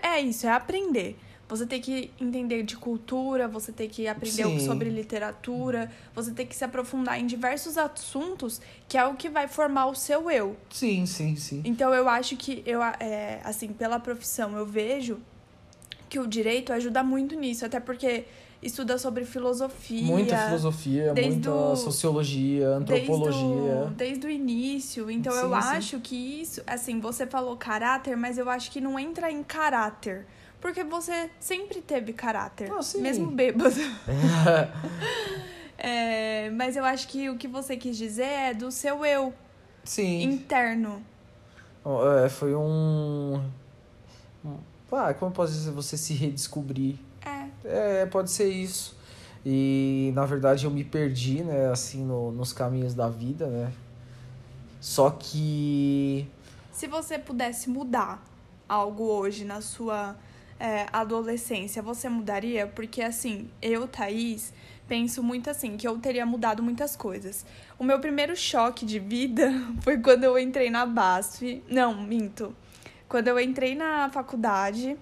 É 0.02 0.20
isso, 0.20 0.47
é 0.47 0.50
aprender. 0.50 1.18
Você 1.49 1.66
tem 1.66 1.80
que 1.80 2.12
entender 2.20 2.62
de 2.62 2.76
cultura, 2.76 3.49
você 3.49 3.73
tem 3.73 3.88
que 3.88 4.06
aprender 4.06 4.44
Sim. 4.44 4.61
sobre 4.61 4.88
literatura, 4.88 5.90
você 6.14 6.30
tem 6.30 6.47
que 6.47 6.54
se 6.54 6.64
aprofundar 6.64 7.18
em 7.18 7.26
diversos 7.26 7.76
assuntos, 7.76 8.61
que 8.88 8.97
é 8.97 9.04
o 9.04 9.14
que 9.14 9.28
vai 9.28 9.49
formar 9.49 9.87
o 9.87 9.94
seu 9.97 10.30
eu. 10.30 10.56
Sim, 10.70 11.06
sim, 11.06 11.35
sim. 11.35 11.61
Então 11.64 11.92
eu 11.92 12.09
acho 12.09 12.37
que 12.37 12.62
eu, 12.64 12.80
é, 12.80 13.40
assim, 13.42 13.73
pela 13.73 13.99
profissão, 13.99 14.56
eu 14.56 14.64
vejo 14.64 15.18
que 16.09 16.20
o 16.20 16.26
direito 16.26 16.73
ajuda 16.73 17.02
muito 17.02 17.35
nisso, 17.35 17.66
até 17.66 17.80
porque 17.80 18.26
estuda 18.62 18.99
sobre 18.99 19.25
filosofia. 19.25 20.02
Muita 20.05 20.37
filosofia, 20.47 21.14
muita 21.14 21.50
o- 21.50 21.76
sociologia, 21.76 22.69
antropologia. 22.69 23.40
Desde 23.40 23.87
o, 23.87 23.90
desde 23.97 24.26
o 24.26 24.31
início. 24.31 25.11
Então 25.11 25.33
eu 25.35 25.49
Sim, 25.55 25.61
sim. 25.62 25.76
acho 25.76 26.00
que 26.00 26.17
isso, 26.43 26.62
assim, 26.67 27.00
você 27.00 27.26
falou 27.26 27.57
caráter, 27.57 28.17
mas 28.17 28.37
eu 28.38 28.49
acho 28.50 28.71
que 28.71 28.81
não 28.81 28.99
entra 28.99 29.31
em 29.31 29.43
caráter. 29.43 30.26
Porque 30.61 30.85
você 30.85 31.31
sempre 31.40 31.81
teve 31.81 32.12
caráter, 32.12 32.71
Ah, 32.71 32.83
sim. 32.83 33.00
mesmo 33.00 33.31
bêbado. 33.31 33.75
É, 35.83 36.50
mas 36.50 36.76
eu 36.76 36.85
acho 36.85 37.09
que 37.09 37.31
o 37.31 37.38
que 37.38 37.49
você 37.49 37.75
quis 37.75 37.97
dizer 37.97 38.25
é 38.26 38.52
do 38.55 38.71
seu 38.71 39.02
eu 39.02 39.33
Sim. 39.83 40.23
interno. 40.25 41.02
É, 42.23 42.29
foi 42.29 42.55
um. 42.55 43.40
um- 44.45 44.59
Ah, 44.93 45.14
como 45.14 45.31
eu 45.31 45.35
posso 45.35 45.55
dizer? 45.55 45.71
Você 45.71 45.97
se 45.97 46.12
redescobrir. 46.12 46.97
É. 47.64 48.07
Pode 48.07 48.31
ser 48.31 48.49
isso. 48.49 48.99
E 49.45 50.12
na 50.14 50.26
verdade 50.26 50.67
eu 50.67 50.71
me 50.71 50.85
perdi, 50.85 51.43
né, 51.43 51.71
assim, 51.71 52.05
no, 52.05 52.31
nos 52.31 52.52
caminhos 52.52 52.95
da 52.95 53.09
vida, 53.09 53.47
né? 53.47 53.73
Só 54.81 55.11
que. 55.11 56.26
Se 56.73 56.87
você 56.87 57.19
pudesse 57.19 57.69
mudar 57.69 58.23
algo 58.69 59.05
hoje 59.05 59.45
na 59.45 59.61
sua 59.61 60.17
é, 60.59 60.87
adolescência, 60.93 61.83
você 61.83 62.09
mudaria? 62.09 62.67
Porque, 62.67 63.02
assim, 63.02 63.50
eu, 63.61 63.87
Thaís, 63.88 64.52
penso 64.88 65.23
muito 65.23 65.50
assim, 65.50 65.76
que 65.76 65.87
eu 65.87 65.99
teria 65.99 66.25
mudado 66.25 66.62
muitas 66.62 66.97
coisas. 66.97 67.45
O 67.79 67.85
meu 67.85 67.99
primeiro 68.00 68.35
choque 68.37 68.87
de 68.87 68.99
vida 68.99 69.50
foi 69.83 69.99
quando 69.99 70.25
eu 70.25 70.38
entrei 70.38 70.71
na 70.71 70.87
BASF. 70.87 71.62
Não, 71.69 72.00
minto. 72.00 72.55
Quando 73.09 73.29
eu 73.29 73.40
entrei 73.40 73.75
na 73.75 74.09
faculdade 74.11 74.97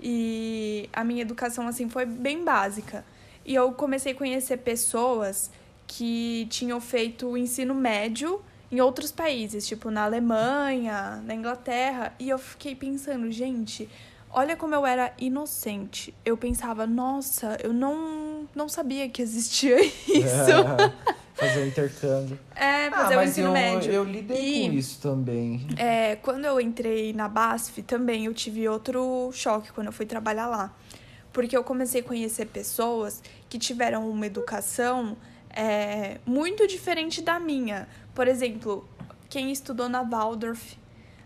e 0.00 0.88
a 0.92 1.02
minha 1.02 1.22
educação, 1.22 1.66
assim, 1.66 1.88
foi 1.88 2.04
bem 2.04 2.44
básica. 2.44 3.04
E 3.44 3.54
eu 3.54 3.72
comecei 3.72 4.12
a 4.12 4.14
conhecer 4.14 4.58
pessoas 4.58 5.50
que 5.86 6.46
tinham 6.50 6.80
feito 6.80 7.28
o 7.28 7.36
ensino 7.36 7.74
médio 7.74 8.42
em 8.70 8.80
outros 8.80 9.12
países, 9.12 9.66
tipo 9.66 9.90
na 9.90 10.04
Alemanha, 10.04 11.22
na 11.24 11.34
Inglaterra, 11.34 12.12
e 12.18 12.28
eu 12.28 12.38
fiquei 12.38 12.74
pensando, 12.74 13.30
gente, 13.30 13.88
olha 14.30 14.56
como 14.56 14.74
eu 14.74 14.84
era 14.84 15.12
inocente. 15.18 16.12
Eu 16.24 16.36
pensava, 16.36 16.86
nossa, 16.86 17.56
eu 17.62 17.72
não, 17.72 18.48
não 18.54 18.68
sabia 18.68 19.08
que 19.08 19.22
existia 19.22 19.80
isso. 19.84 20.06
fazer 21.36 21.60
o 21.60 21.66
intercâmbio. 21.66 22.38
É, 22.54 22.86
Ah, 22.86 22.90
fazer 22.92 23.14
o 23.14 23.18
mas 23.18 23.30
ensino 23.30 23.48
eu, 23.48 23.52
médio. 23.52 23.92
eu 23.92 24.04
lidei 24.04 24.64
E- 24.64 24.68
com 24.68 24.74
isso 24.74 25.00
também. 25.00 25.66
É, 25.76 26.16
quando 26.16 26.44
eu 26.44 26.60
entrei 26.60 27.12
na 27.12 27.28
BASF, 27.28 27.82
também 27.82 28.24
eu 28.26 28.34
tive 28.34 28.68
outro 28.68 29.30
choque 29.32 29.70
quando 29.72 29.88
eu 29.88 29.92
fui 29.92 30.06
trabalhar 30.06 30.46
lá. 30.46 30.74
Porque 31.32 31.56
eu 31.56 31.62
comecei 31.62 32.00
a 32.00 32.04
conhecer 32.04 32.46
pessoas 32.46 33.22
que 33.48 33.58
tiveram 33.58 34.08
uma 34.08 34.26
educação 34.26 35.16
é, 35.50 36.18
muito 36.24 36.66
diferente 36.66 37.20
da 37.20 37.38
minha. 37.38 37.86
Por 38.14 38.26
exemplo, 38.26 38.88
quem 39.28 39.52
estudou 39.52 39.88
na 39.88 40.02
Waldorf. 40.02 40.76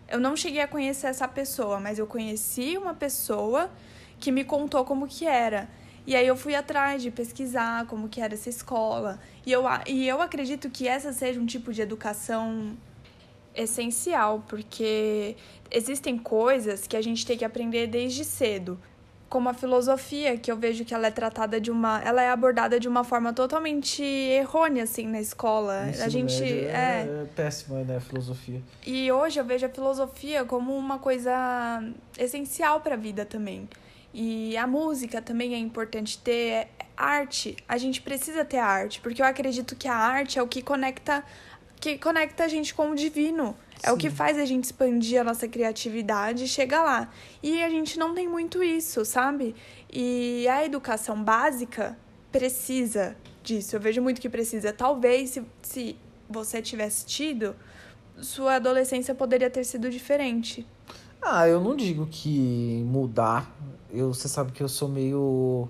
Eu 0.08 0.18
não 0.18 0.34
cheguei 0.34 0.60
a 0.60 0.66
conhecer 0.66 1.06
essa 1.06 1.28
pessoa, 1.28 1.78
mas 1.78 1.96
eu 2.00 2.06
conheci 2.06 2.76
uma 2.76 2.92
pessoa 2.94 3.70
que 4.18 4.32
me 4.32 4.42
contou 4.42 4.84
como 4.84 5.06
que 5.06 5.24
era. 5.24 5.68
E 6.06 6.16
aí 6.16 6.26
eu 6.26 6.36
fui 6.36 6.54
atrás 6.54 7.02
de 7.02 7.10
pesquisar 7.10 7.86
como 7.86 8.08
que 8.08 8.20
era 8.20 8.34
essa 8.34 8.48
escola. 8.48 9.18
E 9.44 9.52
eu, 9.52 9.64
e 9.86 10.08
eu 10.08 10.20
acredito 10.20 10.70
que 10.70 10.88
essa 10.88 11.12
seja 11.12 11.40
um 11.40 11.46
tipo 11.46 11.72
de 11.72 11.82
educação 11.82 12.76
essencial, 13.54 14.44
porque 14.48 15.36
existem 15.70 16.16
coisas 16.16 16.86
que 16.86 16.96
a 16.96 17.02
gente 17.02 17.26
tem 17.26 17.36
que 17.36 17.44
aprender 17.44 17.86
desde 17.86 18.24
cedo. 18.24 18.78
Como 19.28 19.48
a 19.48 19.54
filosofia, 19.54 20.36
que 20.36 20.50
eu 20.50 20.56
vejo 20.56 20.84
que 20.84 20.92
ela 20.92 21.06
é 21.06 21.10
tratada 21.10 21.60
de 21.60 21.70
uma. 21.70 22.02
Ela 22.02 22.20
é 22.20 22.30
abordada 22.30 22.80
de 22.80 22.88
uma 22.88 23.04
forma 23.04 23.32
totalmente 23.32 24.02
errônea, 24.02 24.82
assim, 24.82 25.06
na 25.06 25.20
escola. 25.20 25.82
A 26.02 26.08
gente. 26.08 26.42
é, 26.42 27.06
é 27.06 27.26
péssima, 27.36 27.84
né, 27.84 27.98
a 27.98 28.00
filosofia. 28.00 28.60
E 28.84 29.12
hoje 29.12 29.38
eu 29.38 29.44
vejo 29.44 29.66
a 29.66 29.68
filosofia 29.68 30.44
como 30.44 30.76
uma 30.76 30.98
coisa 30.98 31.30
essencial 32.18 32.80
para 32.80 32.94
a 32.94 32.98
vida 32.98 33.24
também. 33.24 33.68
E 34.12 34.56
a 34.56 34.66
música 34.66 35.22
também 35.22 35.54
é 35.54 35.58
importante 35.58 36.18
ter 36.18 36.68
arte. 36.96 37.56
A 37.68 37.78
gente 37.78 38.02
precisa 38.02 38.44
ter 38.44 38.58
arte, 38.58 39.00
porque 39.00 39.22
eu 39.22 39.26
acredito 39.26 39.76
que 39.76 39.88
a 39.88 39.94
arte 39.94 40.38
é 40.38 40.42
o 40.42 40.48
que 40.48 40.62
conecta 40.62 41.24
que 41.80 41.96
conecta 41.96 42.44
a 42.44 42.48
gente 42.48 42.74
com 42.74 42.90
o 42.90 42.94
divino. 42.94 43.56
É 43.82 43.90
o 43.90 43.96
que 43.96 44.10
faz 44.10 44.36
a 44.36 44.44
gente 44.44 44.64
expandir 44.64 45.18
a 45.18 45.24
nossa 45.24 45.48
criatividade 45.48 46.44
e 46.44 46.48
chegar 46.48 46.82
lá. 46.82 47.10
E 47.42 47.62
a 47.62 47.70
gente 47.70 47.98
não 47.98 48.14
tem 48.14 48.28
muito 48.28 48.62
isso, 48.62 49.02
sabe? 49.06 49.56
E 49.90 50.46
a 50.48 50.62
educação 50.62 51.24
básica 51.24 51.96
precisa 52.30 53.16
disso. 53.42 53.74
Eu 53.74 53.80
vejo 53.80 54.02
muito 54.02 54.20
que 54.20 54.28
precisa. 54.28 54.70
Talvez 54.70 55.30
se, 55.30 55.42
se 55.62 55.96
você 56.28 56.60
tivesse 56.60 57.06
tido, 57.06 57.56
sua 58.20 58.56
adolescência 58.56 59.14
poderia 59.14 59.48
ter 59.48 59.64
sido 59.64 59.88
diferente. 59.88 60.66
Ah, 61.22 61.46
eu 61.46 61.60
não 61.60 61.76
digo 61.76 62.06
que 62.10 62.82
mudar. 62.86 63.54
Eu, 63.92 64.12
você 64.14 64.28
sabe 64.28 64.52
que 64.52 64.62
eu 64.62 64.68
sou 64.68 64.88
meio 64.88 65.68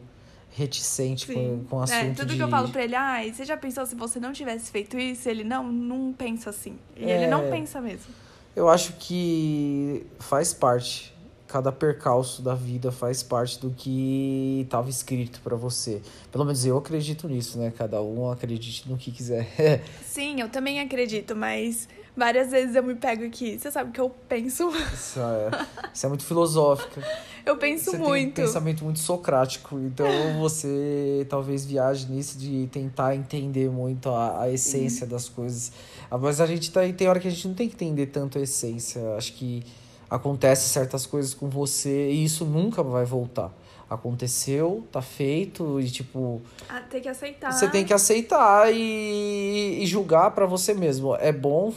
reticente 0.52 1.26
com, 1.32 1.64
com 1.64 1.76
o 1.76 1.82
assunto 1.82 1.96
É, 1.96 2.10
tudo 2.14 2.30
de... 2.30 2.36
que 2.36 2.42
eu 2.42 2.48
falo 2.48 2.68
pra 2.68 2.82
ele, 2.82 2.94
ai, 2.94 3.32
você 3.32 3.44
já 3.44 3.56
pensou 3.56 3.86
se 3.86 3.94
você 3.94 4.18
não 4.18 4.32
tivesse 4.32 4.70
feito 4.70 4.98
isso? 4.98 5.28
Ele, 5.28 5.44
não, 5.44 5.70
não 5.70 6.12
pensa 6.12 6.50
assim. 6.50 6.76
E 6.96 7.04
ele 7.04 7.26
não 7.28 7.44
É. 7.44 7.50
pensa 7.50 7.80
mesmo. 7.80 8.12
Eu 8.54 8.68
acho 8.68 8.94
que 8.94 10.04
faz 10.18 10.52
parte. 10.52 11.14
Cada 11.46 11.72
percalço 11.72 12.42
da 12.42 12.54
vida 12.54 12.92
faz 12.92 13.24
parte 13.24 13.58
do 13.58 13.70
que 13.70 14.60
estava 14.64 14.88
escrito 14.88 15.40
pra 15.40 15.56
você. 15.56 16.00
Pelo 16.30 16.44
menos 16.44 16.64
eu 16.64 16.78
acredito 16.78 17.28
nisso, 17.28 17.58
né? 17.58 17.72
Cada 17.76 18.00
um 18.00 18.30
acredite 18.30 18.88
no 18.88 18.96
que 18.96 19.10
quiser. 19.10 19.82
Sim, 20.06 20.40
eu 20.40 20.48
também 20.48 20.78
acredito, 20.80 21.34
mas 21.34 21.88
várias 22.20 22.50
vezes 22.50 22.76
eu 22.76 22.82
me 22.82 22.94
pego 22.94 23.24
aqui. 23.24 23.58
Você 23.58 23.70
sabe 23.70 23.90
que 23.92 24.00
eu 24.00 24.10
penso, 24.28 24.68
Isso 24.92 25.18
é, 25.18 25.50
isso 25.92 26.04
é 26.04 26.08
muito 26.08 26.22
filosófica. 26.24 27.02
eu 27.46 27.56
penso 27.56 27.86
você 27.86 27.90
tem 27.92 28.00
um 28.00 28.08
muito. 28.08 28.34
pensamento 28.34 28.84
muito 28.84 28.98
socrático. 29.00 29.78
Então 29.78 30.06
você 30.38 31.26
talvez 31.30 31.64
viaje 31.64 32.06
nisso 32.10 32.38
de 32.38 32.68
tentar 32.70 33.16
entender 33.16 33.70
muito 33.70 34.10
a, 34.10 34.42
a 34.42 34.50
essência 34.50 35.06
das 35.06 35.28
coisas. 35.28 35.72
Ah, 36.10 36.18
Mas 36.18 36.40
a 36.40 36.46
gente 36.46 36.70
tá, 36.70 36.80
tem 36.96 37.08
hora 37.08 37.18
que 37.18 37.26
a 37.26 37.30
gente 37.30 37.48
não 37.48 37.54
tem 37.54 37.66
que 37.68 37.74
entender 37.74 38.06
tanto 38.06 38.38
a 38.38 38.42
essência. 38.42 39.00
Acho 39.16 39.32
que 39.32 39.64
acontece 40.10 40.68
certas 40.68 41.06
coisas 41.06 41.32
com 41.32 41.48
você 41.48 42.10
e 42.10 42.22
isso 42.24 42.44
nunca 42.44 42.82
vai 42.82 43.04
voltar. 43.06 43.50
Aconteceu, 43.88 44.84
tá 44.92 45.02
feito 45.02 45.80
e 45.80 45.90
tipo, 45.90 46.40
Ah, 46.68 46.80
tem 46.80 47.00
que 47.00 47.08
aceitar. 47.08 47.50
você 47.52 47.68
tem 47.68 47.84
que 47.84 47.92
aceitar 47.92 48.72
e, 48.72 49.78
e 49.82 49.86
julgar 49.86 50.30
pra 50.32 50.46
você 50.46 50.72
mesmo. 50.74 51.16
É 51.16 51.32
bom, 51.32 51.72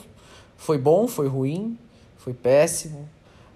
foi 0.64 0.78
bom, 0.78 1.10
foi 1.10 1.28
ruim, 1.28 1.78
foi 2.16 2.34
péssimo. 2.34 3.08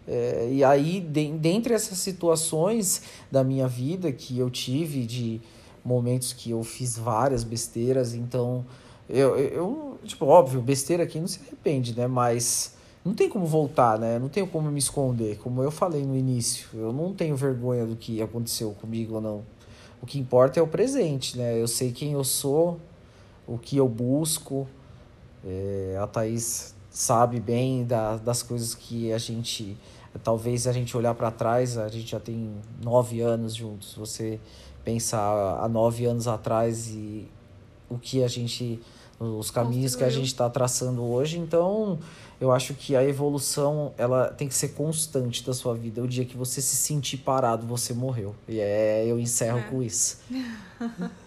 É, 0.05 0.49
e 0.51 0.61
aí, 0.61 0.99
de, 0.99 1.31
dentre 1.31 1.73
essas 1.73 1.97
situações 1.99 3.01
da 3.31 3.45
minha 3.45 3.65
vida 3.65 4.11
que 4.11 4.37
eu 4.37 4.49
tive, 4.49 5.05
de 5.05 5.39
momentos 5.85 6.33
que 6.33 6.51
eu 6.51 6.61
fiz 6.63 6.97
várias 6.97 7.45
besteiras, 7.45 8.13
então 8.13 8.65
eu, 9.09 9.37
eu, 9.37 9.97
tipo, 10.03 10.25
óbvio, 10.25 10.61
besteira 10.61 11.03
aqui 11.03 11.17
não 11.17 11.27
se 11.27 11.39
arrepende, 11.39 11.95
né? 11.95 12.07
Mas 12.07 12.75
não 13.05 13.13
tem 13.13 13.29
como 13.29 13.45
voltar, 13.45 13.97
né? 13.97 14.19
Não 14.19 14.27
tenho 14.27 14.47
como 14.47 14.69
me 14.69 14.79
esconder. 14.79 15.37
Como 15.37 15.63
eu 15.63 15.71
falei 15.71 16.05
no 16.05 16.15
início, 16.15 16.67
eu 16.73 16.91
não 16.91 17.13
tenho 17.13 17.37
vergonha 17.37 17.85
do 17.85 17.95
que 17.95 18.21
aconteceu 18.21 18.71
comigo 18.81 19.15
ou 19.15 19.21
não. 19.21 19.43
O 20.01 20.05
que 20.05 20.19
importa 20.19 20.59
é 20.59 20.63
o 20.63 20.67
presente, 20.67 21.37
né? 21.37 21.57
Eu 21.57 21.69
sei 21.69 21.93
quem 21.93 22.11
eu 22.11 22.23
sou, 22.25 22.77
o 23.47 23.57
que 23.57 23.77
eu 23.77 23.87
busco. 23.87 24.67
É, 25.45 25.97
a 26.01 26.05
Thaís 26.05 26.75
sabe 26.89 27.39
bem 27.39 27.83
da, 27.85 28.17
das 28.17 28.41
coisas 28.43 28.73
que 28.75 29.11
a 29.11 29.17
gente. 29.17 29.77
Talvez 30.23 30.65
a 30.65 30.71
gente 30.71 30.97
olhar 30.97 31.13
para 31.13 31.29
trás, 31.29 31.77
a 31.77 31.87
gente 31.89 32.09
já 32.09 32.19
tem 32.19 32.51
nove 32.83 33.21
anos 33.21 33.53
juntos. 33.53 33.93
Você 33.95 34.39
pensar 34.83 35.59
há 35.61 35.67
nove 35.67 36.05
anos 36.05 36.27
atrás 36.27 36.89
e 36.89 37.27
o 37.89 37.97
que 37.97 38.23
a 38.23 38.27
gente. 38.27 38.79
Os 39.19 39.49
caminhos 39.49 39.95
que 39.95 40.03
a 40.03 40.09
gente 40.09 40.27
está 40.27 40.47
traçando 40.47 41.03
hoje. 41.03 41.39
Então, 41.39 41.97
eu 42.39 42.51
acho 42.51 42.75
que 42.75 42.95
a 42.95 43.03
evolução 43.03 43.91
ela 43.97 44.27
tem 44.27 44.47
que 44.47 44.53
ser 44.53 44.69
constante 44.69 45.43
da 45.43 45.53
sua 45.53 45.73
vida. 45.73 46.03
O 46.03 46.07
dia 46.07 46.23
que 46.23 46.37
você 46.37 46.61
se 46.61 46.75
sentir 46.75 47.17
parado, 47.17 47.65
você 47.65 47.93
morreu. 47.95 48.35
E 48.47 48.59
é, 48.59 49.05
eu 49.07 49.19
encerro 49.19 49.57
É. 49.59 49.63
com 49.63 49.81
isso. 49.81 50.19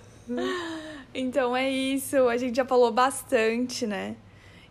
Então 1.12 1.56
é 1.56 1.68
isso, 1.68 2.28
a 2.28 2.36
gente 2.36 2.54
já 2.56 2.64
falou 2.64 2.92
bastante, 2.92 3.84
né? 3.86 4.14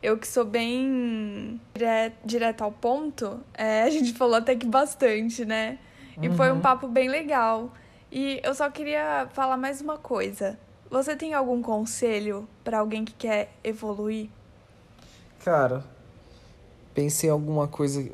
Eu 0.01 0.17
que 0.17 0.27
sou 0.27 0.45
bem 0.45 1.59
dire- 1.75 2.13
direto 2.23 2.63
ao 2.63 2.71
ponto, 2.71 3.39
é, 3.53 3.83
a 3.87 3.89
gente 3.89 4.13
falou 4.13 4.35
até 4.35 4.55
que 4.55 4.65
bastante, 4.65 5.45
né? 5.45 5.79
E 6.21 6.29
foi 6.29 6.51
um 6.51 6.55
Uhum. 6.55 6.61
papo 6.61 6.87
bem 6.87 7.09
legal. 7.09 7.71
E 8.11 8.39
eu 8.43 8.53
só 8.55 8.69
queria 8.69 9.27
falar 9.33 9.57
mais 9.57 9.81
uma 9.81 9.97
coisa. 9.97 10.59
Você 10.89 11.15
tem 11.15 11.33
algum 11.33 11.61
conselho 11.61 12.47
pra 12.63 12.79
alguém 12.79 13.05
que 13.05 13.13
quer 13.13 13.51
evoluir? 13.63 14.29
Cara, 15.43 15.83
pensei 16.93 17.29
em 17.29 17.33
alguma 17.33 17.67
coisa, 17.67 18.07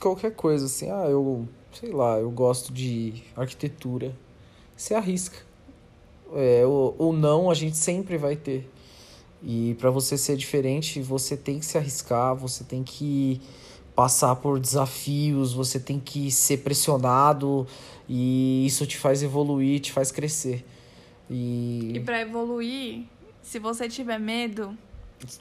qualquer 0.00 0.34
coisa 0.34 0.66
assim. 0.66 0.90
Ah, 0.90 1.06
eu, 1.08 1.46
sei 1.72 1.90
lá, 1.92 2.18
eu 2.18 2.30
gosto 2.30 2.72
de 2.72 3.22
arquitetura. 3.36 4.14
Você 4.76 4.94
arrisca. 4.94 5.38
É, 6.34 6.64
o, 6.66 6.94
o 6.98 7.12
não 7.12 7.50
a 7.50 7.54
gente 7.54 7.76
sempre 7.76 8.16
vai 8.16 8.36
ter. 8.36 8.68
E 9.44 9.74
para 9.80 9.90
você 9.90 10.16
ser 10.16 10.36
diferente, 10.36 11.00
você 11.00 11.36
tem 11.36 11.58
que 11.58 11.66
se 11.66 11.76
arriscar, 11.76 12.34
você 12.34 12.62
tem 12.64 12.82
que 12.84 13.40
passar 13.94 14.36
por 14.36 14.58
desafios, 14.60 15.52
você 15.52 15.78
tem 15.80 15.98
que 16.00 16.30
ser 16.30 16.58
pressionado 16.58 17.66
e 18.08 18.64
isso 18.66 18.86
te 18.86 18.96
faz 18.96 19.22
evoluir, 19.22 19.80
te 19.80 19.92
faz 19.92 20.10
crescer. 20.12 20.64
E 21.30 21.92
E 21.94 22.00
pra 22.00 22.20
evoluir, 22.20 23.04
se 23.42 23.58
você 23.58 23.88
tiver 23.88 24.18
medo, 24.18 24.76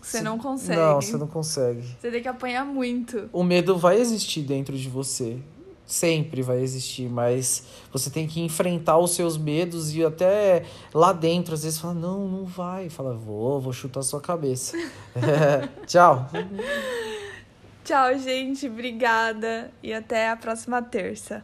você 0.01 0.17
se- 0.17 0.23
não 0.23 0.37
consegue. 0.37 0.79
Não, 0.79 0.95
você 1.01 1.17
não 1.17 1.27
consegue. 1.27 1.81
Você 1.99 2.11
tem 2.11 2.21
que 2.21 2.27
apanhar 2.27 2.65
muito. 2.65 3.29
O 3.31 3.43
medo 3.43 3.77
vai 3.77 3.99
existir 3.99 4.41
dentro 4.41 4.77
de 4.77 4.89
você. 4.89 5.37
Sempre 5.91 6.41
vai 6.41 6.61
existir, 6.61 7.09
mas 7.09 7.65
você 7.91 8.09
tem 8.09 8.25
que 8.25 8.39
enfrentar 8.39 8.97
os 8.97 9.11
seus 9.11 9.37
medos 9.37 9.93
e 9.93 10.05
até 10.05 10.63
lá 10.93 11.11
dentro, 11.11 11.53
às 11.53 11.63
vezes, 11.63 11.79
fala, 11.79 11.93
não, 11.93 12.29
não 12.29 12.45
vai. 12.45 12.89
Fala, 12.89 13.13
vou, 13.13 13.59
vou 13.59 13.73
chutar 13.73 14.01
sua 14.01 14.21
cabeça. 14.21 14.77
Tchau. 15.85 16.29
Tchau, 17.83 18.17
gente. 18.17 18.67
Obrigada. 18.67 19.69
E 19.83 19.91
até 19.91 20.29
a 20.29 20.37
próxima 20.37 20.81
terça. 20.81 21.43